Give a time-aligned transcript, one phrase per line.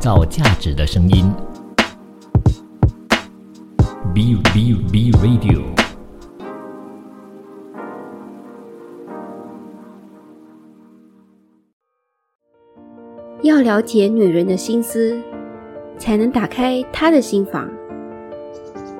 [0.00, 1.30] 造价值的声音。
[4.14, 5.60] B B B Radio。
[13.42, 15.20] 要了解女人的心思，
[15.98, 17.68] 才能打开她的心房，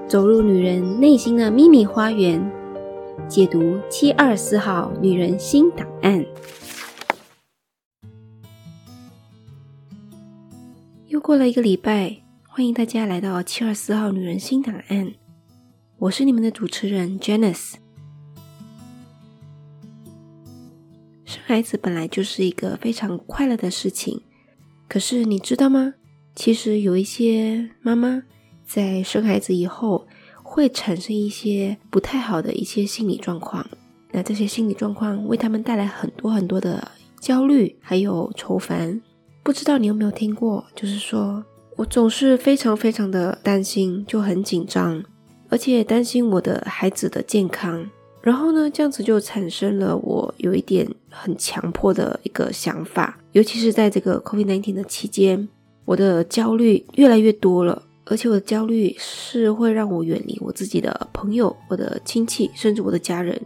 [0.07, 2.39] 走入女人内心的秘密花园，
[3.27, 6.23] 解读七二四号女人心档案。
[11.30, 15.14] 过了一个礼拜，欢迎大家来到七二四号女人心档案。
[15.96, 17.75] 我是你们的主持人 Janice。
[21.24, 24.21] 生孩子本来就是一个非常快乐的事情。
[24.88, 25.94] 可是你知道吗？
[26.35, 28.24] 其实有一些妈妈
[28.66, 30.08] 在生孩子以后
[30.43, 33.64] 会产生一些不太好的一些心理状况。
[34.10, 39.00] 那这些心理状况为他们带来很多很多的焦虑，还有愁烦。
[39.42, 40.64] 不知道你有没有听过？
[40.75, 41.44] 就是说
[41.77, 45.02] 我总是非常非常的担心，就很紧张，
[45.48, 47.88] 而且担心我的孩子的健康。
[48.22, 55.48] 然后呢，这样子就产生了我有一点很强迫的一个想法，尤其是在这个 COVID-19 的期间，
[55.86, 63.41] 我的焦虑越来越多了，而且我的焦虑是会让我远离我自己的朋友、我的亲戚，甚至我的家人。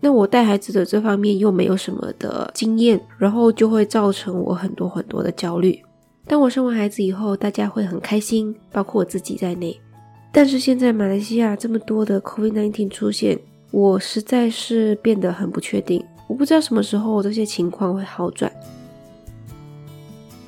[0.00, 5.80] 那我带孩子的这方面又没有什么的经验，然后就会造成我很多很多的焦虑。
[6.26, 9.78] 当我生完孩子以后，大家会很开心，包括我自己在内。
[10.32, 13.38] 但是现在马来西亚这么多的 COVID-19 出现，
[13.72, 16.02] 我实在是变得很不确定。
[16.28, 18.50] 我不知道什么时候这些情况会好转。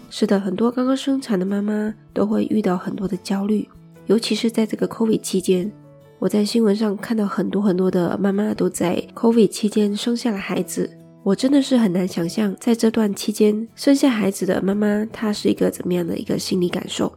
[0.09, 3.69] 是的，很多刚刚生产的妈妈都会遇到很多的焦虑，
[4.07, 5.71] 尤其是在这个 COVID 期间。
[6.23, 10.89] 我在新闻上看到很多很多的妈妈都在 COVID 期间生下了孩子，
[11.25, 17.13] 我真的是很难想象在这段期间生下孩子的妈妈她是一个怎么样的一个心理感受。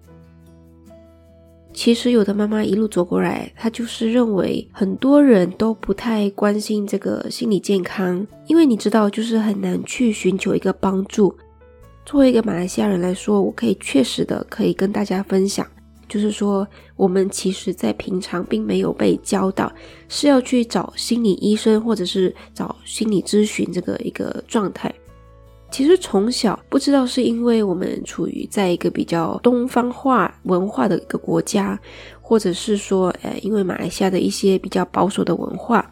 [1.72, 11.32] 其实有的妈妈一路走过来，她就是认为很多人都不太关心这个心理健康，因为你知道，就是很难去寻求一个帮助。
[12.08, 15.64] 作为一个马来西亚人来说，我可以确实的可以跟大家分享，
[16.08, 19.72] 就是说我们其实在平常并没有被教导
[20.08, 24.94] 是要去找心理医生或者是找心理咨询这个一个状态。
[25.72, 31.78] 其实从小不知道是因为我们处于在一个比较东方化文化的一个国家，
[32.22, 35.92] 或者是说，呃，因为马来西亚的一些比较保守的文化，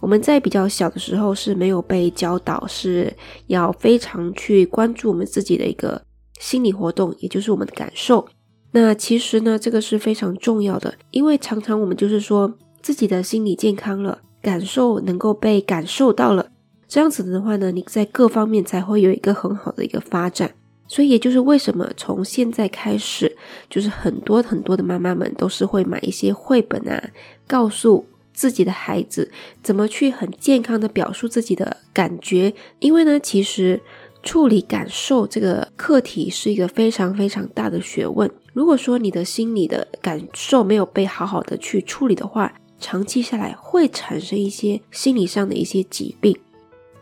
[0.00, 3.12] 我们在比较小的时候是没有被教导是
[3.48, 6.00] 要非常去关注我们自己的一个
[6.38, 8.26] 心理活动，也就是我们的感受。
[8.72, 16.50] 那其实呢，这个是非常重要的，因为常常我们就是说自己的心理健康了，感受能够被感受到了。
[16.86, 20.52] 这样子的话呢，你在各方面才会有一个很好的一个发展。
[20.90, 23.36] 所以也就是为什么从现在开始，
[23.68, 27.10] 就是很多很多的妈妈们都是会买一些绘本啊，
[27.46, 29.30] 告诉自己的孩子
[29.62, 32.54] 怎么去很健康的表述自己的感觉。
[32.78, 33.78] 因为呢，其实
[34.22, 38.30] 处理感受这个课题是一个非常非常大的学问。
[38.58, 46.36] 如果说你的心理的感受没有被好好的去处理的话，长期下来会产生一些心理上的一些疾病。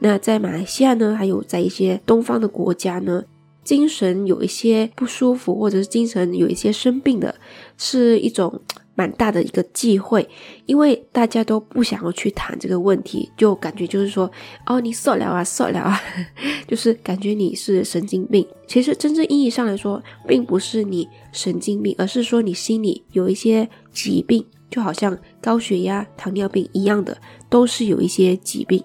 [0.01, 3.25] 那在马来西亚呢，还有在一些东方的国家呢，
[3.65, 7.35] 精神有一些不舒服，或者是精神有一些生病的，
[7.79, 8.61] 是一种
[8.97, 10.29] 蛮大的一个忌讳，
[10.65, 14.29] 因为大家都不想要去谈这个问题，就感觉就是说，
[14.67, 16.01] 哦，你受了啊，受了啊，
[16.67, 18.45] 就是感觉你是神经病。
[18.67, 27.17] 其实真正意义上来说，并不是你神经病，而是说你心里有一些疾病，就好像高血压、糖尿病一样的，
[27.49, 28.83] 都是有一些疾病。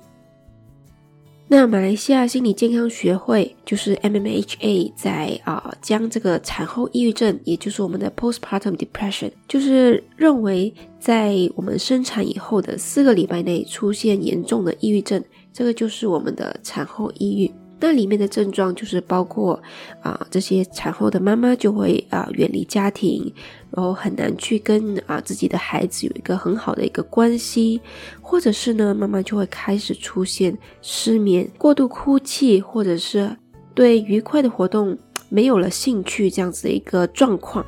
[1.53, 17.51] 那马来西亚心理健康学会就是 MMHA 在啊将这个产后抑郁症，也就是我们的 postpartum depression，就是认为在我们生产以后的四个礼拜内出现严重的抑郁症，这个就是我们的产后抑郁。
[17.83, 19.59] 那里面的症状就是包括
[20.03, 23.33] 啊，这些产后的妈妈就会啊远离家庭，
[23.71, 27.81] 然后很难去跟啊自己的孩子有一个很好的一个关系，
[28.21, 33.35] 或者是呢，妈妈就会开始出现失眠、过度哭泣，或者是
[33.73, 34.95] 对愉快的活动
[35.29, 37.65] 没有了兴趣这样子的一个状况。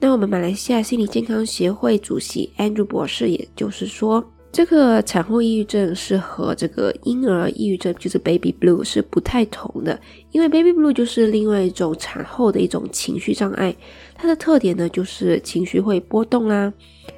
[0.00, 4.28] 那我们马来西亚心理健康协会主席 Andrew 博士，也就是说。
[4.54, 13.74] 这个产后抑郁症是和这个婴儿抑郁症，就是 baby blue 是不太同的，因为 baby blue 就是另外一种产后的一种情绪障碍，
[14.14, 16.72] 它的特点呢就是情绪会波动啦，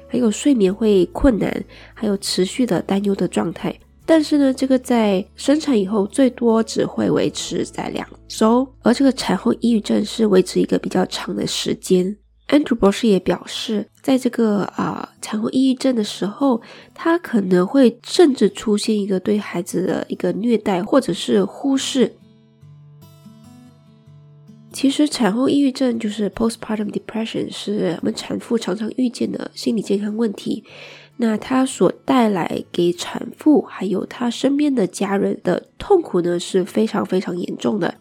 [0.07, 1.63] 还有睡眠会困难，
[1.93, 3.71] 还有持续的担忧的状态。
[4.03, 12.17] 但是呢，这个在生产以后最多只会维持在两周，而这个产后抑郁症是维持一个比较长的时间。
[12.47, 16.61] 安德博士也表示，在这个啊产后抑郁症的时候，
[16.93, 22.15] 他可能会甚至出现一个对孩子的一个虐待或者是忽视。
[24.71, 30.63] 其实，产后抑郁症就是 postpartum depression，是我们产妇常常遇见的心理健康问题。
[31.17, 37.95] 那它所带来给产妇还有她身边的家人的痛苦呢，是非常非常严重的。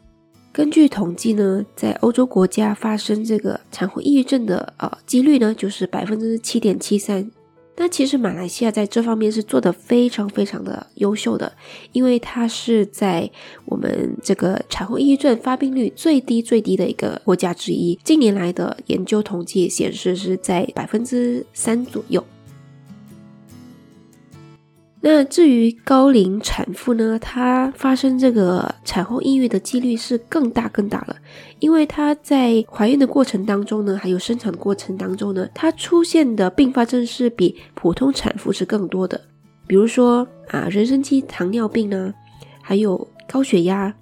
[0.56, 7.30] 根据统计呢，在欧洲国家发生这个产后抑郁症的呃几率呢，就是百分之七点七三。
[7.76, 11.52] 那其实马来西亚在这方面是做的非常非常的优秀的，
[11.92, 13.30] 因为它是在
[13.66, 17.94] 我们这个产后抑郁症发病率最低最低的一个国家之一。
[18.02, 22.24] 近年来的研究统计显示是在百分之三左右。
[25.02, 31.16] 那至于高龄产妇呢，她发生这个产后抑郁的几率是更大更大了，
[31.60, 39.20] 因为她在怀孕的过程当中呢，还有生产过程当中呢，她出现的并发症是比普通产妇是更多的，
[39.66, 42.12] 比如说啊，妊娠期糖尿病呢，
[42.60, 43.94] 还有高血压，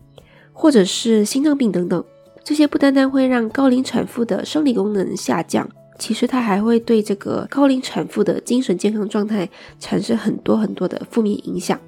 [0.52, 2.02] 或者是心脏病等等，
[2.43, 5.69] 这些不单单会让高龄产妇的生理功能下降。
[5.99, 9.49] 其实它还会对这个高龄产妇的精神健康状态
[9.79, 11.79] 产生很多很多的负面影响。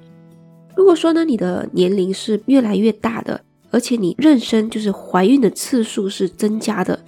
[0.75, 6.99] 如果说呢，你的年龄是越来越大的，而且你妊娠就是怀孕的次数是增加的，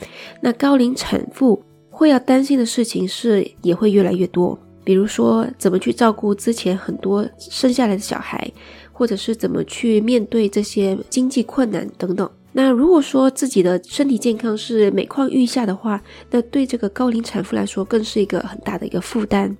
[0.41, 4.57] 那高龄产妇会要担心的事情是也会越来越多。
[4.83, 8.51] 比如说，怎么去照顾之前很多生下来的小孩，
[8.91, 12.27] 或者是怎么去面对这些经济困难等等。
[12.51, 16.01] 那如果说自己的身体健康是每况愈下的话，
[16.31, 19.55] 那对这个高龄产妇来说更是一个很大的一个负担。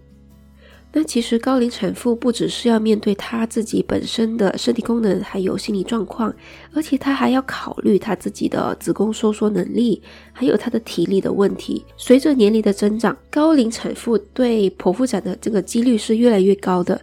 [0.92, 6.34] 那其实高龄产妇不只是要面对她自己本身的身体功能还有心理状况，
[6.74, 10.02] 而且她还要考虑她自己的子宫收缩能力，
[10.34, 11.86] 还有她的体力的问题。
[11.96, 17.00] 随着年龄的增长，高龄产妇对剖腹产的这个几率是越来越高的。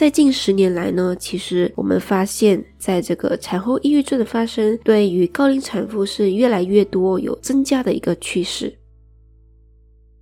[0.00, 8.78] 在近十年来呢，其实我们发现，在这个产后抑郁症的发生，对于高龄产妇是越来越多有增加的一个趋势。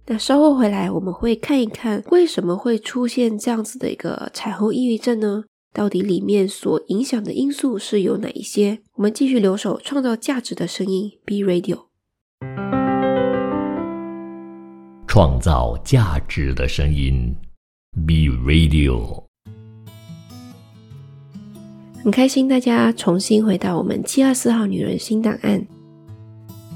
[0.06, 5.44] 那稍后回来，我们会看一看为什么会出现这样子的一个产后抑郁症呢？
[5.72, 8.80] 到底里面所影响的因素是有哪一些？
[8.94, 11.84] 我们继续留守创造价值的声音，B Radio，
[15.06, 17.36] 创造价值的声音
[18.04, 19.27] ，B Radio。
[22.02, 25.66] 很开心大家重新回到我们七二四号女人新档案。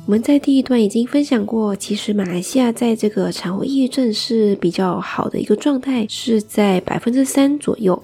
[0.05, 8.03] 我们在第一段已经分享过，其实马来西亚在这个产后抑郁症是比较好的一个状态，是在百分之三左右。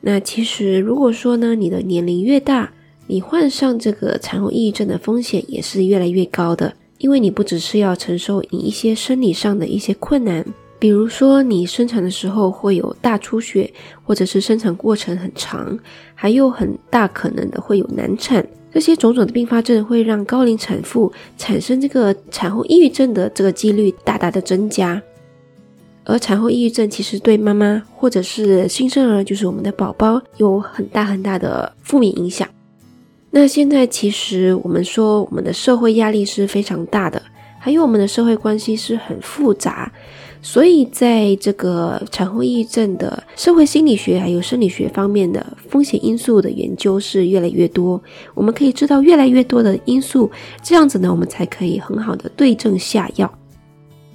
[0.00, 2.72] 那其实如果说呢，你的年龄越大，
[3.06, 10.44] 你患上这个产后抑郁症的风险也是越来越高的，因为你不只是要承受你一些生理上的一些困难。
[10.80, 13.70] 比如说，你生产的时候会有大出血，
[14.02, 15.78] 或者是生产过程很长，
[16.14, 25.00] 还有很大可能的会有难产，这些种种的并发症会让高龄产妇产生这个产后抑郁症的这个几率大大的增加。
[26.04, 32.48] 而产后抑郁症其实对妈妈或者是新生儿，就是我们的宝宝，有很大很大的负面影响。
[33.30, 37.20] 那现在其实我们说，我们的社会压力是非常大的，
[37.60, 39.92] 还有我们的社会关系是很复杂。
[40.42, 48.02] 所以，在这个产后抑郁症的社会心理学还有生理学方面的风险因素的研究是越来越多，
[48.34, 50.30] 我们可以知道越来越多的因素，
[50.62, 53.30] 这样子呢，我们才可以很好的对症下药。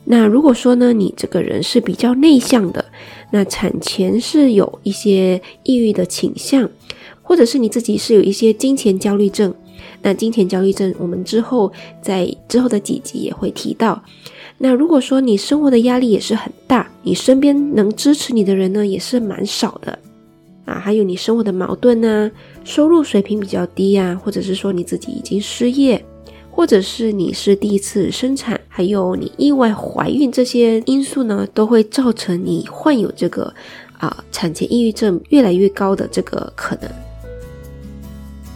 [0.03, 2.84] 那如果说呢，你这个人是比较内向的，
[3.32, 6.67] 那产前是有一些抑郁的倾向，
[7.22, 9.53] 或者是你自己是有一些金钱焦虑症，
[10.01, 14.03] 那金钱焦虑症我们之后在之后的几集也会提到。
[14.58, 20.00] 那如果说你生活的压力也是很大，你身边能支持你的人呢也是蛮少的
[20.64, 22.32] 啊，还有你生活的矛盾呢，
[22.64, 26.04] 收入水平比较低呀，或者是说你自己已经失业，
[26.50, 33.54] 或者是你是第一次生产，还有你意外怀孕这些因素呢，都会造成你患有这个
[33.98, 36.90] 啊产前抑郁症越来越高的这个可能。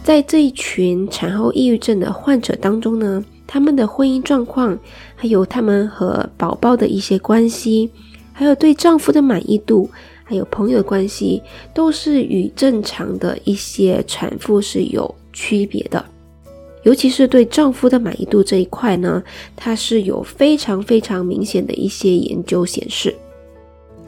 [0.02, 3.22] 在这一群产后抑郁症的患者当中呢。
[3.52, 4.78] 他们的婚姻状况，
[5.20, 7.90] 还有他们和宝宝的一些关系，
[8.32, 9.90] 还有对丈夫的满意度，
[10.24, 11.42] 还有朋友的关系，
[11.74, 16.02] 都是与正常的一些产妇是有区别的。
[16.84, 19.22] 尤其是对丈夫的满意度这一块呢，
[19.54, 23.14] 它是有非常非常明显的一些研究显示。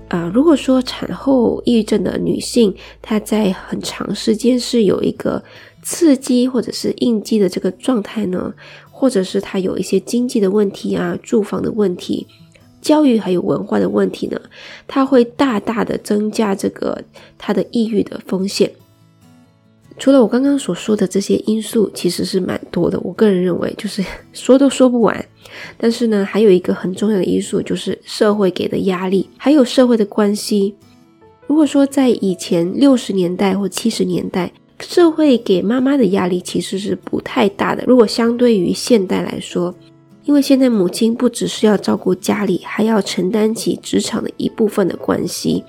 [0.09, 5.43] 啊，如果说产后抑郁症的女性，她在很长时间是有一个
[5.83, 8.55] 刺激或者是应激的这个状态呢，
[9.03, 12.25] 或者是他有一些经济的问题啊、住房的问题、
[12.81, 14.41] 教育还有文化的问题呢，
[14.87, 17.03] 它会大大的增加这个
[17.37, 18.71] 他的抑郁的风险。
[19.99, 22.97] 除了我刚刚所说的这些因素，其实是蛮多的。
[23.01, 25.27] 我个人认为，就是 说都说不完。
[25.77, 30.77] 但是呢，还有一个很重要的因素，就是社会给的压力，还有社会的关系。
[31.49, 37.83] 如果说在以前六十年代或七十年代，社会给妈妈的压力其实是不太大的。
[37.87, 39.75] 如果相对于现代来说，
[40.25, 45.65] 因为现在母亲不只是要照顾家里，还要承担起职场的一部分的关系。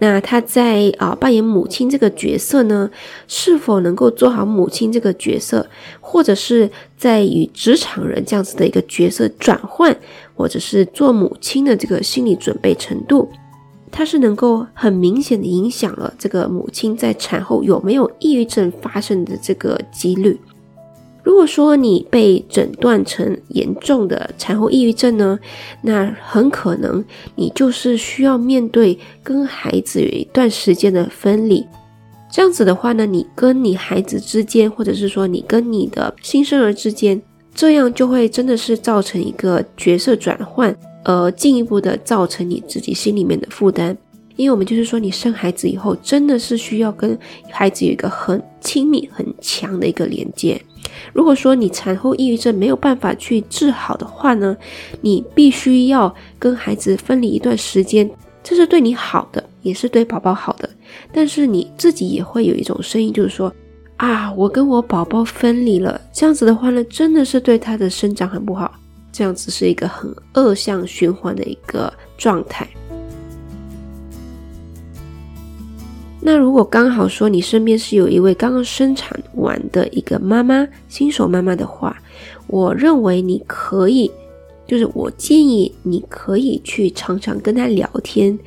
[0.00, 2.90] 那她在啊扮演母亲这个角色呢，
[3.26, 5.66] 是否能够做好母亲这个角色，
[6.00, 9.96] 或者是在与职场人这样子的一个角色转换，
[10.34, 13.30] 或者是做母亲的这个心理准备程度，
[13.90, 20.38] 它是能够很明显的影响了这个母亲在产后有没有抑郁症发生的这个几率。
[21.22, 25.36] 如果说你被诊断成严重的产后抑郁症呢，
[25.82, 31.66] 那很可能你就是需要面对跟孩子有一段时间的分离。
[32.30, 37.20] 这样子的话呢，你跟你孩子之间，或者是说你跟你的新生儿之间，
[37.52, 40.76] 这样就会真的是造成一个角色转换，
[41.06, 43.96] 而进一步的造成你自己心里面的负担。
[44.34, 50.60] 因为我们就是说，你生孩子以后，真的是需要跟孩子有一个很亲密、很强的一个连接。
[51.14, 54.54] 如果说你产后抑郁症没有办法去治好的话呢，
[55.00, 58.10] 你必须要跟孩子分离一段时间，
[58.42, 60.68] 这是对你好的，也是对宝宝好的。
[61.10, 63.50] 但是你自己也会有一种声音，就是说
[63.96, 68.70] 啊，我跟我宝宝分离了，这样子的话呢，真的是对他的生长很不好，
[69.16, 72.68] 这样子是一个很恶向循环的一个状态。
[76.20, 81.96] 那如果刚好说你身边是有一位刚刚生产完的一个妈妈，新手妈妈的话，
[82.46, 84.10] 我认为你可以，
[84.66, 88.38] 就是我建议你可以去常常跟她聊天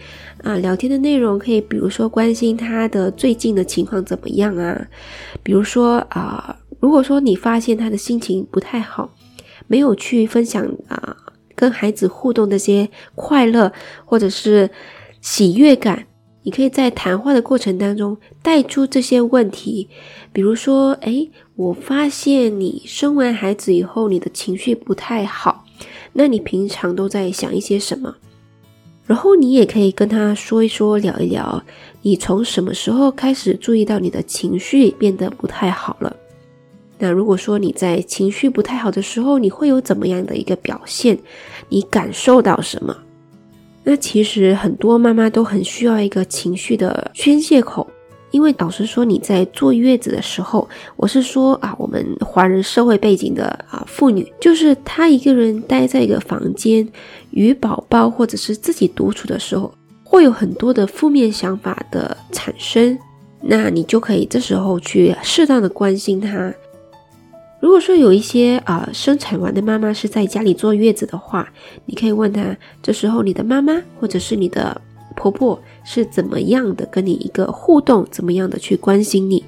[0.44, 4.88] 啊，聊天的内容可以比如说关心她的最近的情况怎么样啊，
[5.42, 9.10] 比如说啊，如果说你发现她的心情不太好，
[9.70, 11.16] 没有去分享啊
[11.56, 13.72] 跟孩子互动的些快乐
[14.04, 14.70] 或者是
[15.22, 16.06] 喜悦感。
[16.44, 19.90] 你可以在谈话的过程当中带出这些问题，
[20.32, 25.66] 比如说，哎，我发现你生完孩子以后，你的情绪不太好，
[26.14, 28.16] 那你平常都在想一些什么？
[29.06, 31.62] 然后你也可以跟他说一说，聊一聊，
[32.04, 36.16] 你从什么时候开始注意到你的情绪变得不太好了？
[37.01, 41.18] 那如果说你在情绪不太好的时候，你会有怎么样的一个表现？
[41.70, 42.96] 你感受到什么？
[43.86, 47.89] 那其实很多妈妈都很需要一个情绪的宣泄口，
[48.32, 56.88] 因为老实说，你在坐月子的时候，我是说啊，我们华人社会背景的啊妇女，就是她一个人待在一个房间
[57.32, 63.00] 与宝宝或者是自己独处的时候，会有很多的负面想法的产生，
[63.41, 66.53] 那你就可以这时候去适当的关心她。
[67.60, 71.51] 如果说有一些啊生产完的妈妈是在家里坐月子的话，
[71.86, 74.80] 你可以问她，这时候你的妈妈或者是你的
[75.16, 79.44] 婆婆是怎么样的跟你一个互动，怎么样的去关心你。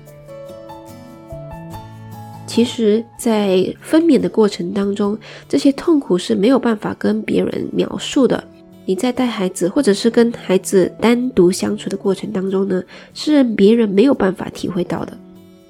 [2.45, 8.43] 其实，在分娩的过程当中，这些痛苦是没有办法跟别人描述的。
[8.85, 15.17] 你在带孩子或者是跟孩子单独相处的过程当中呢，是别人没有办法体会到的。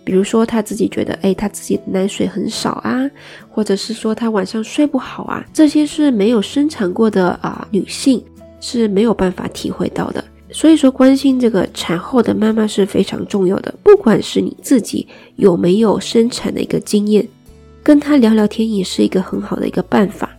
[0.04, 3.10] 比如说，他自己觉得，哎，他自己的奶水很少啊，
[3.50, 8.24] 或者是说他晚上睡不好啊，这些是没有生产过的啊，女性
[8.60, 10.24] 是没有办法体会到的。
[10.52, 13.74] 所以说，关心这个产后的妈妈是非常重要的。
[13.84, 17.26] 不管是你自己有没有生产的一个经验，
[17.82, 20.30] 跟他聊聊天也是一个很好的一个办法。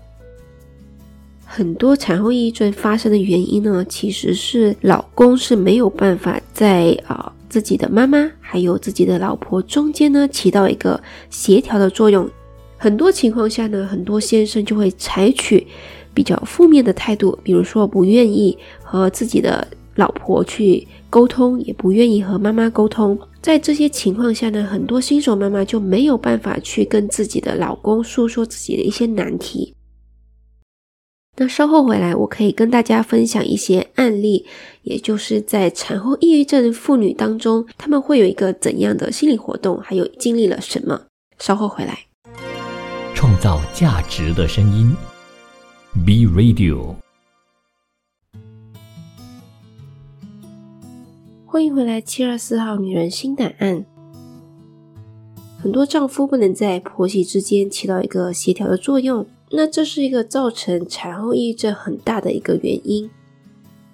[1.47, 7.33] 很多产后抑郁症发生的原因呢，其实是老公是没有办法在啊。
[7.53, 12.27] 自己的妈妈还有自己的老婆中间呢，起到一个协调的作用。
[12.79, 15.67] 很多情况下呢，很多先生就会采取
[16.15, 23.19] 比较负面的态度，比如说不愿意和自己的老婆去沟通，也不愿意和妈妈沟通。
[23.43, 29.75] 在这些情况下呢，很多新手妈妈就没有办法去跟自己的老公诉说自己的一些难题。
[31.43, 34.47] 那稍后回来，我可以跟大家分享一些案例，
[34.83, 41.07] 也就是在产后抑郁症妇女当中，他们会有一个怎样的心理活动，还有经历了什么。
[41.41, 42.07] 稍后回来，
[43.13, 44.95] 创造价值的声音
[46.07, 46.95] ，B Radio。
[51.45, 53.85] 欢迎回来，七二四号女人心档案。
[55.61, 63.11] 很多丈夫不能在婆媳之间起到一个协调的作用，那这是一个造成产后抑郁症很大的一个原因。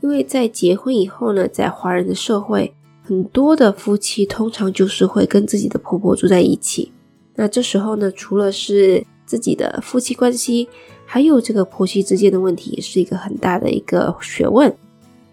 [0.00, 2.72] 因为在结婚以后呢，在华人的社会，
[3.02, 6.92] 很多的夫妻通常就是会跟自己的婆婆住在一起。
[7.34, 10.68] 那这时候呢，除了是自己的夫妻关系，
[11.04, 14.72] 还有这个婆媳之间的问题，也是一个很大的一个学问。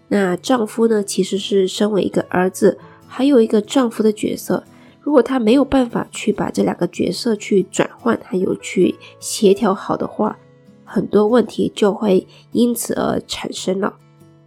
[0.08, 4.64] 那丈夫呢，其实是身为一个儿子，还有一个丈夫的角色。
[5.06, 10.36] 如果他没有办法去把这两个角色去转换，还有去协调好的话，
[10.84, 13.94] 很多问题就会因此而产生了。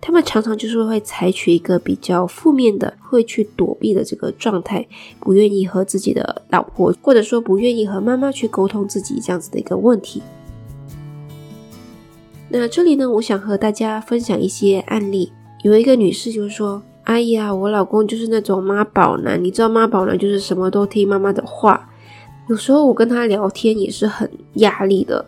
[0.01, 4.85] 他们常常就是会采取一个比较负面的，会去躲避的这个状态，
[5.21, 10.21] 不愿意和自己的老婆，或者说不愿意和妈妈去沟通自己这样子的一个问题。
[12.49, 15.31] 那这里呢，我想和大家分享一些案例。
[15.63, 16.83] 有一个女士就是说。
[17.09, 21.89] 哎呀，我老公就是那种妈宝男，你知道妈宝男就是什么都听妈妈的话。
[22.47, 25.25] 有时候我跟他聊天也是很压力的，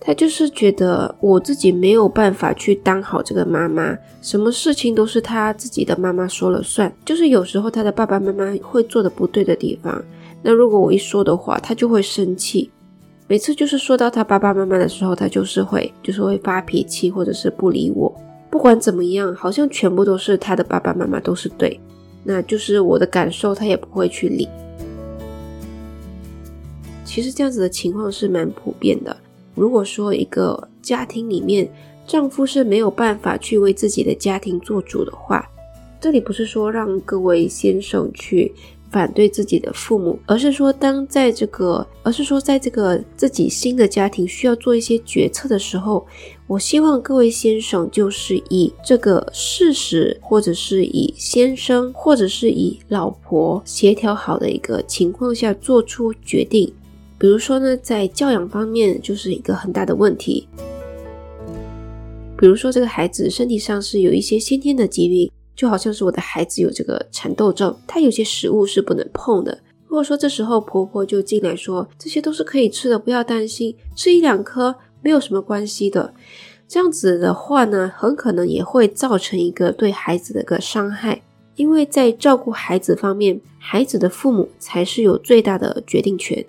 [0.00, 6.92] 他就是觉得我自己没有办法去当好这个妈妈，什么事情都是他自己的妈妈说了算。
[7.04, 10.00] 就是有时候他的爸爸妈妈会做的不对的地方，
[10.44, 12.70] 那如果我一说的话，他就会生气。
[13.26, 18.14] 每次就是说到他爸爸妈妈的时候，他就是会就是会发脾气，或者是不理我。
[18.56, 21.78] 不管怎么样，好像全部都是他的爸爸妈妈都是对，
[22.24, 24.48] 那就是我的感受，他也不会去理。
[27.04, 29.14] 其实这样子的情况是蛮普遍的。
[29.54, 31.70] 如果说一个家庭里面
[32.06, 35.46] 丈夫是没有办法去为自己的家庭做主的话，
[36.00, 38.54] 这里不是说让各位先生去。
[38.96, 46.06] 反对自己的父母，而是说，当在这个，而是说，在这个自己新的家庭需要做一些决策的时候，
[46.46, 56.72] 我希望各位先生就是以这个事实，或者是以先生，或者是以老婆协调好的一个情况下做出决定。
[57.18, 60.48] 比如说呢，在教养方面就是一个很大的问题，
[62.38, 65.30] 比如说这个孩子身体上是有一些先天的疾病。
[65.56, 69.58] 就好像是我的孩子有这个蚕豆症，他有些食物是不能碰的。
[69.88, 76.12] 如果说这时候婆婆就进来说这些都是可以吃的，不要担心，吃一两颗没有什么关系的，
[76.68, 81.22] 这样子的话呢，很可能也会造成一个对孩子的一个伤害。
[81.54, 86.44] 因为在照顾孩子方面，孩子的父母才是有最大的决定权。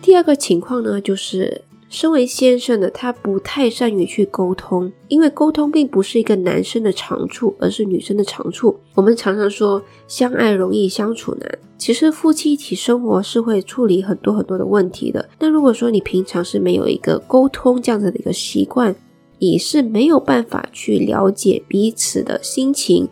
[0.00, 1.62] 第二个情况呢，就是。
[1.94, 8.76] 身为先生的他不太善于去沟通，因为沟通并不是一个男生的长处，而是女生的长处。
[8.96, 15.28] 我们常常说相爱容易相处难，其实夫妻一起生活是会处理很多很多的问题的。
[15.38, 18.92] 那如果说你平常是没有一个沟通这样子的一个习惯，
[19.38, 23.08] 你是没有办法去了解彼此的心情。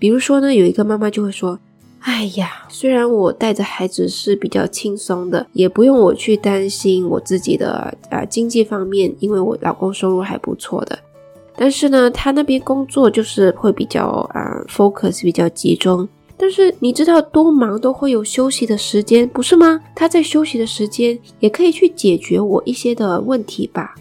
[0.00, 1.56] 比如说呢，有一个妈妈就会说。
[2.00, 10.96] 哎呀，虽然我带着孩子是比较轻松的，也不用我去担心我自己的啊经济方面，因为我老公收入还不错的。
[11.56, 16.08] 但是呢，他那边工作就是会比较啊 focus 比较集中。
[16.36, 19.80] 但是你知道，多忙都会有休息的时间，不是吗？
[19.94, 23.94] 他在休息的时间也可以去解决我一些的问题吧。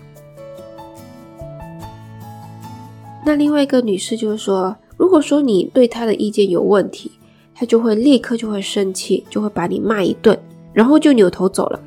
[3.26, 7.12] 那另外一个女士就是说，如果说你对他的意见有问题。
[7.56, 10.38] 他就会立刻就会生气，就会把你骂一顿，
[10.74, 11.80] 然后就扭头走了。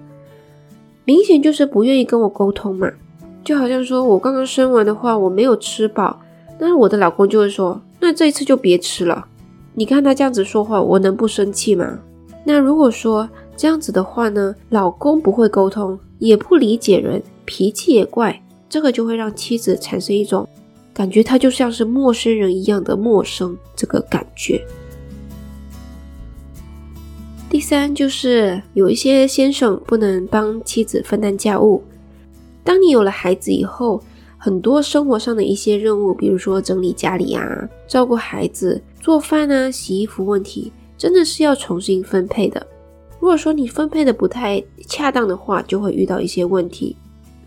[1.04, 2.90] 明显就是不愿意跟我沟通嘛，
[3.44, 6.18] 就好像说我刚刚生完的话，我没有吃饱，
[6.58, 9.26] 那我的老公就会说，那这一次就别吃了。
[9.74, 11.98] 你看他这样子说话，我能不生气吗？
[12.44, 20.48] 那如果说这样子的话呢，老公不会沟通，也不理解人，脾气也怪，这个就会让妻子产生一种
[20.92, 24.64] 感觉，他就像是陌生人一样的陌生这个感觉。
[27.50, 31.82] 第三就是有一些先生不能帮妻子分担家务。
[32.62, 34.02] 当你有了孩子以后，
[34.36, 42.64] 很多生活上的一些任务，比如说整理家里啊、照顾孩子、做饭啊、洗衣服，问题真的是要重新分配的。
[43.18, 46.94] 如果说你分配的不太恰当的话，就会遇到一些问题。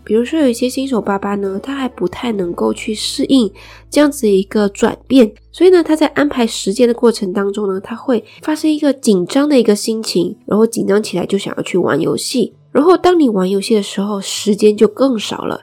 [0.04, 3.50] 比如说，有一些新手爸爸呢，他还不太能够去适应
[3.88, 15.62] 这样子一个转变，所以呢，他在安排时间的过程当中呢，他会发生一个紧张的一个心情，然后紧张起来就想要去玩游戏，然后当你玩游戏的时候，时间就更少了。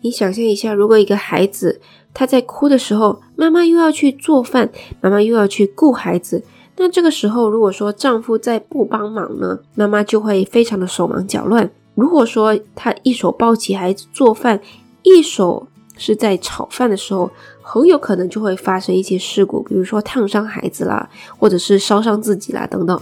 [0.00, 1.80] 你想象一下，如果一个孩子
[2.14, 6.42] 他在哭的时候，妈妈又要去做饭，妈妈又要去顾孩子，
[6.76, 11.70] 那这个时候如果说丈夫再不帮忙呢，妈妈就会非常的手忙脚乱。
[11.98, 14.60] 如果说他一手抱起孩子做饭，
[15.02, 17.28] 一手是在炒饭的时候，
[17.60, 23.00] 很有可能就会发生一些事故，比如说烫伤孩子啦，或者是烧伤自己啦等等。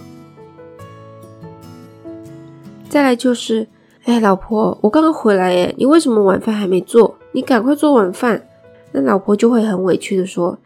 [2.88, 3.68] 再来就是，
[4.04, 7.14] 哎，老婆，我刚刚回来，哎，你为什么晚饭还没做？
[7.32, 8.48] 你赶快做晚饭。
[8.92, 10.58] 那老婆就会很委屈的说：“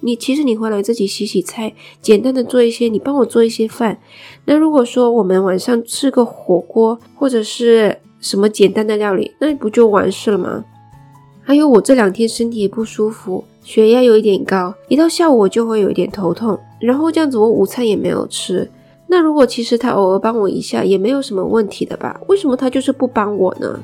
[0.00, 3.98] 你其实你回来自己洗洗菜，简单的做一些，你帮我做一些饭。
[4.44, 10.64] 那如果说我们晚上吃个火锅，或者是什么简单的料理，那不就完事了吗？
[11.42, 18.70] 还有我这两天身体也不舒服，血压有一点高，一到下午我就会有一点头痛，然后这样子我午餐也没有吃。
[19.06, 22.20] 那如果其实他偶尔帮我一下也没有什么问题的吧？
[22.26, 23.80] 为什么他就是不帮我呢？”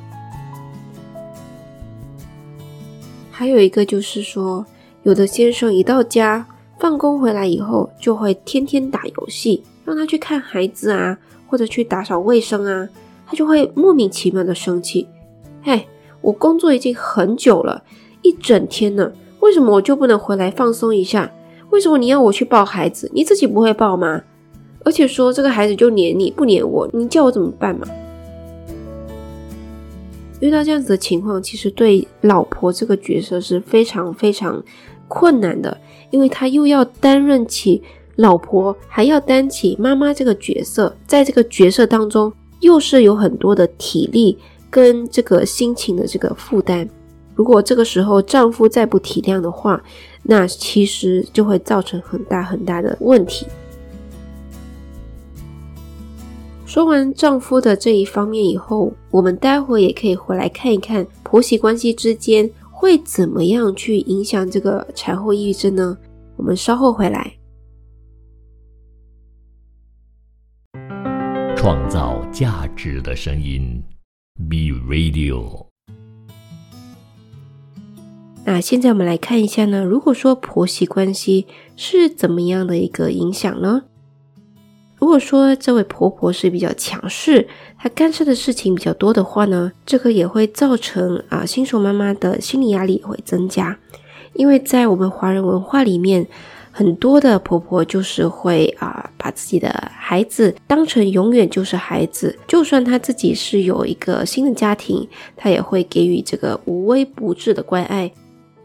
[3.31, 4.64] 还有一个就是说，
[5.05, 6.47] 有的先生一到家
[6.79, 12.88] 放工回来以后，就会天天打游戏，让他去看孩子啊，或者去打扫卫生啊，
[13.27, 15.07] 他就会莫名其妙的生气。
[15.62, 15.87] 嘿，
[16.23, 17.85] 我工作已经很久了，
[18.23, 21.31] 一整天呢，为什么我就不能回来放松一下？
[21.69, 23.11] 为什么你要我去抱孩子？
[23.12, 24.23] 你自己不会抱吗？
[24.85, 27.87] 而且说这个孩子就黏你不黏我，你叫我怎么办嘛？
[30.40, 34.62] 遇到这样子的情况，其实对老婆这个角色是非常非常
[35.09, 35.77] 困难的，
[36.11, 37.83] 因为她又要担任起
[38.17, 44.38] 老婆，还要担起妈妈这个角色，在这个角色当中，又是有很多的体力
[44.71, 46.88] 跟这个心情的这个负担。
[47.35, 49.83] 如果这个时候丈夫再不体谅的话，
[50.23, 53.47] 那其实就会造成很大很大的问题。
[56.64, 62.49] 说完丈夫的这一方面以后，我们待会也可以回来看一看婆媳关系之间
[62.85, 65.97] 会怎么样去影响这个产后抑郁症呢？
[66.37, 67.38] 我们稍后回来。
[71.57, 73.83] 创造价值的声音
[74.51, 75.64] ，B Radio。
[78.44, 83.85] 那现在我们来看一下呢，如果说婆媳关系是怎么样的一个影响呢？
[85.05, 87.47] 如果说这位婆婆是比较强势，
[87.79, 93.79] 她干涉的事情比较多的话呢，这个也会造成啊新手妈妈的心理压力也会增加。
[94.33, 96.27] 因为在我们华人文化里面，
[96.73, 108.11] 很多的婆婆就是会啊把自己的孩子当成永远就是孩子，就算她自己是有一个新的家庭，她也会给予这个无微不至的关爱，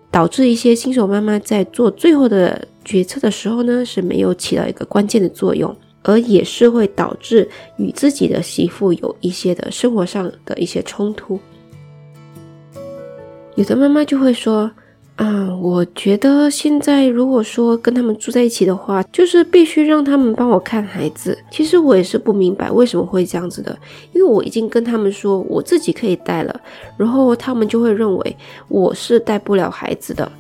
[0.10, 5.76] 导致一些新手妈妈在做最后的决策的时候呢，是没有起到一个关键的作用。
[6.04, 11.40] 而也是会导致与自己的媳妇有一些的生活上的一些冲突。
[13.56, 14.72] 有的妈妈就会说
[15.18, 21.38] ：“啊，我觉得现在如果说跟他们住在一起的话，就是必须让他们帮我看孩子。
[21.52, 23.78] 其实我也是不明白为什么会这样子的，
[24.14, 26.62] 因为我已经跟他们说我自己可以带了，
[26.96, 28.38] 然后他们就会认为
[28.70, 30.32] 我是带不了孩子的。”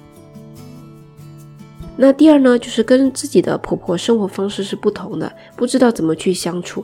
[2.01, 6.81] 那第二呢，就是跟自己的婆婆生活方式是不同的，不知道怎么去相处。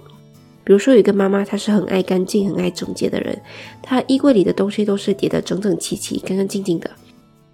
[0.66, 3.42] 比如说，有一个妈妈，她是很爱干净、很爱整洁的人，
[3.82, 6.92] 她衣柜里的东西都是叠得整整齐齐、干干净净的。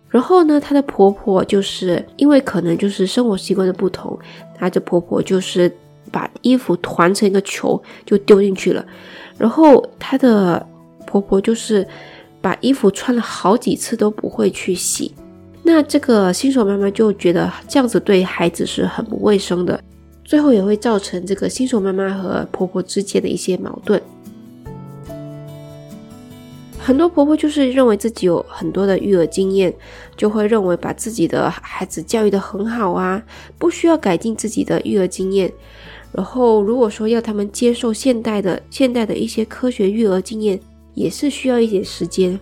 [0.10, 4.18] 然后呢，她的婆婆就是因为可能就是生活习惯的不同，
[4.58, 5.72] 她的婆婆就是
[6.10, 8.84] 把衣服团成一个球就丢进去了。
[9.38, 10.66] 然后她的
[11.06, 11.88] 婆婆就是
[12.42, 15.14] 把衣服穿了好几次都不会去洗。
[15.74, 19.82] 那这个新手妈妈就觉得这样子对孩子是很不卫生的，
[20.26, 24.00] 最后也会造成这个新手妈妈和婆婆之间的一些矛盾。
[26.78, 29.74] 很多婆婆就是认为自己有很多的育儿经验，
[30.18, 33.24] 就会认为把自己的孩子教育的很好啊，
[33.58, 35.50] 不需要改进自己的育儿经验。
[36.12, 40.60] 然后如果说要他们接受现代的现代的一些科学育儿经验，
[40.96, 42.38] 也是需要一点时间。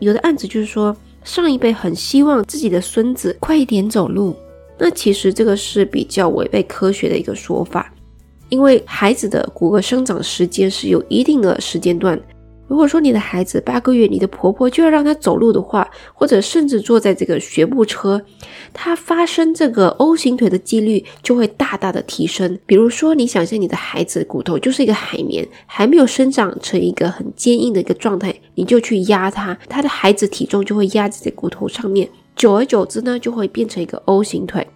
[0.00, 0.96] 有的案子就是说。
[1.24, 4.36] 上一辈很希望自己的孙子快一点走路，
[4.78, 7.92] 那其实这个是比较违背科学的一个说法，
[8.50, 12.20] 因为孩子的骨骼生长时间是有一定的时间段。
[12.66, 18.20] 如果说你的孩子八个月，你的婆婆就要让他走路的话，或者甚至坐在这个学步车，
[18.72, 22.58] 他发生这个 O 型腿的几率就会大大的提升。
[22.64, 34.66] 比如说，你想象你的孩子骨头就是一个海绵，还没有生长成一个很坚硬的一个状态，你就去压他，他的孩子体重就会压在骨头上面，久而久之呢，就会变成一个 O 型腿。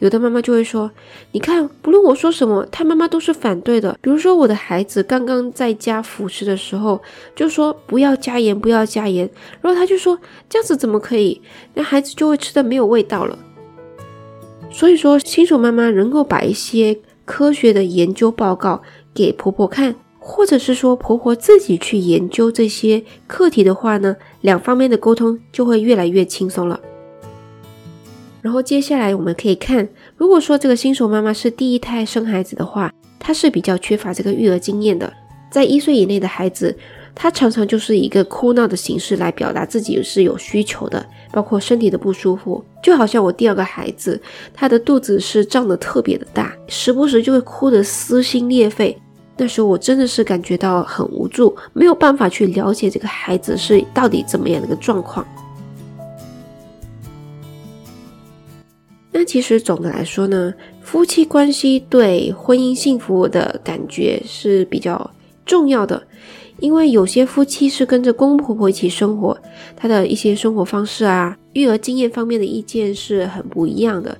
[0.00, 0.90] 有的妈妈就会说
[1.32, 3.96] ：“你看，不论我说什么，他妈妈都是反对的。
[4.00, 7.00] 比如说，我的孩子刚刚在家辅食的时候，
[7.36, 9.30] 就说不要加盐，不要加盐。
[9.60, 11.40] 然后他就说这样子怎么可以？
[11.74, 13.38] 那孩子就会吃的没有味道了。
[14.70, 18.82] 所以说，新手妈妈能够把一些科学的研究报告
[19.12, 26.80] 给婆婆看，或者是说婆婆自己去研究这些课题的话呢，两方面的沟通就会越来越轻松了。
[28.40, 35.12] 然后接下来我们可以看，如果说这个新手妈妈是第一胎生孩子的话，她是比较缺乏这个育儿经验的。
[35.50, 36.72] 在一岁以内的孩子，
[37.12, 42.64] 他常常就是一个哭闹的形式来表达自己是有需求的，包括身体的不舒服。
[42.80, 44.20] 就好像我第二个孩子，
[44.54, 48.96] 他的肚子是胀得特别的大，时不时就会哭得撕心裂肺。
[49.36, 55.26] 那时候我真的是感觉到很无助，没有办法去了解这个孩子是到底怎么样的一个状况。
[59.12, 65.10] 那其实总的来说呢，夫妻关系对婚姻幸福的感觉是比较
[65.44, 66.00] 重要的，
[66.60, 69.36] 因为有些夫妻是跟着公公婆婆一起生活，
[69.76, 74.16] 他的一些生活方式啊、育儿经验方面的意见是很不一样的。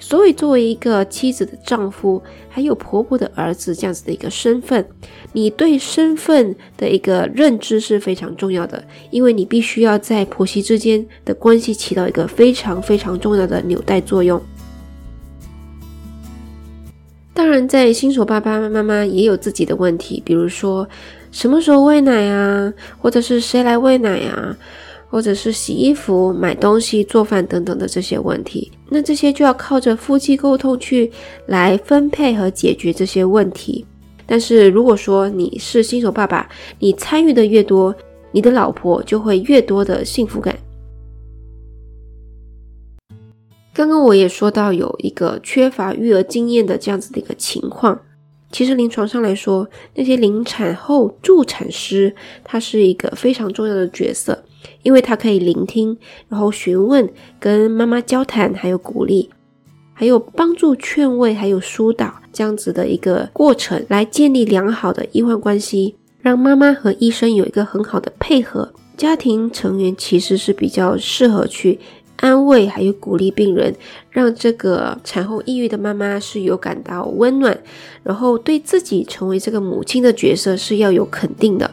[0.00, 4.86] 所以，作为一个妻子的丈夫，还有婆婆的儿子这样子的一个身份，
[5.32, 14.40] 你对身份的一个认知是非常重要的，因为你必须要在婆媳之间的关系起到一个非常非常重要的纽带作用。
[17.34, 20.88] 当然，在新手爸爸妈妈也有自己的问题，比如说
[21.30, 24.56] 什么时候喂奶啊，或者是谁来喂奶啊。
[25.10, 31.10] 或者是洗衣服、买东西、做饭等等的这些问题，那这些就要靠着夫妻沟通去
[31.46, 33.86] 来分配和解决这些问题。
[34.26, 37.94] 但是如果说你是新手爸爸，你参与的越多，
[38.30, 40.54] 你的老婆就会越多的幸福感。
[43.72, 47.98] 刚刚我也说到有一个缺乏育儿经验的这样子的一个情况，
[48.50, 54.44] 其实临床上来说，那些临产后助产师，他是一个非常重要的角色。
[54.82, 55.96] 因为他可以聆听，
[56.28, 59.30] 然后询问，跟妈妈交谈，还有鼓励，
[59.94, 68.72] 还有帮助劝慰，还有疏导这样子的一个过程，来建立良好的医患关系，让妈妈和医生有一个很好的配合。
[68.96, 71.78] 家庭成员其实是比较适合去
[72.16, 73.72] 安慰，还有鼓励病人，
[74.10, 77.56] 让这个产后抑郁的妈妈是有感到温暖，
[78.02, 81.70] 然后对自己成为这个母亲的角色是要有肯定的。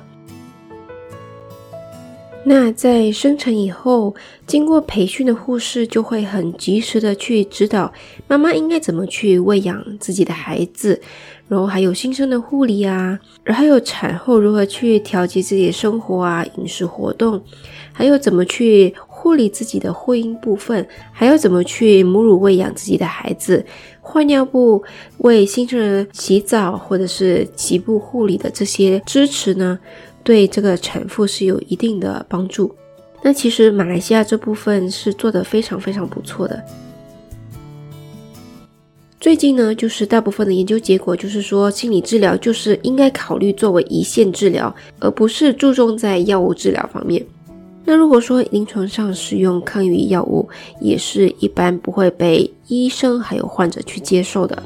[2.47, 4.13] 那在生产以后，
[4.45, 7.91] 经过培训的护士就会很及时的去指导
[8.27, 11.01] 妈妈应该怎么去喂养自己的孩子，
[11.47, 17.41] 然后还有新生的护理啊，然后还有产后如何去调节自己的生活啊、饮食活动，
[17.91, 23.65] 还有怎么去护理自己的会阴部分，还有怎么去母乳喂养自己的孩子，
[24.01, 24.83] 换尿布、
[25.17, 29.79] 为新生儿洗澡或者是脐部护理的这些支持呢？
[30.25, 32.75] 对这个产妇是有一定的帮助。
[33.21, 36.61] 那其实马来西亚这部分是做的非常非常不错的。
[39.19, 47.23] 最近呢，就是大部分的研究结果就是说，心理治疗就是应该考虑作为一线治疗，而不是注重在药物治疗方面。
[47.83, 50.49] 那如果说临床上使用抗抑郁药物，
[50.81, 54.61] 也是一般不会被医生还有患者去接受的。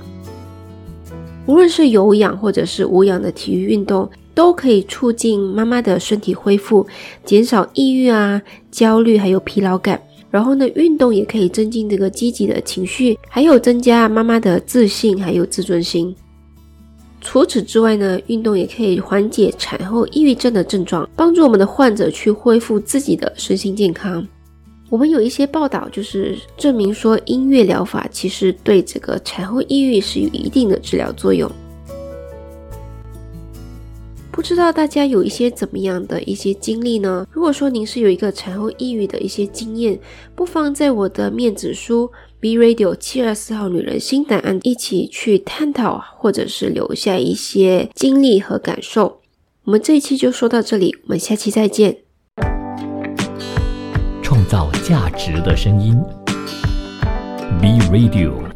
[1.46, 4.10] 无论是有氧或者是无氧的体育运动。
[4.40, 6.88] 都可以促进妈妈的身体恢复，
[7.26, 10.02] 减少抑郁啊、焦虑还有疲劳感。
[10.32, 16.16] 然后呢，运动也可以增进这个积极的情绪，还有增加妈妈的自信还有自尊心。
[17.20, 24.26] 除此之外呢，运动也可以缓解产后抑郁症的症状，帮助我们的患者去恢复自己的身心健康。
[24.90, 31.52] 我们有一些报道就是证明说，音乐疗法其实对这个产后抑郁是有一定的治疗作用。
[34.40, 37.28] 不知道大家有一些怎么样的一些经历呢？
[37.30, 40.00] 如果说您是有一个产后抑郁的一些经验，
[40.34, 49.20] 不妨在我的面子书 B Radio 七二四号女人新答案一起去探讨，或者是留下一些经历和感受。
[49.66, 51.98] 我们这一期就说到这里，我们下期再见。
[54.24, 56.02] 创造价值的声音
[57.62, 58.49] ，B Radio。